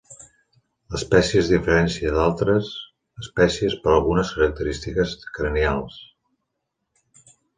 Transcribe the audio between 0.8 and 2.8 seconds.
L'espècie es diferencia d'altres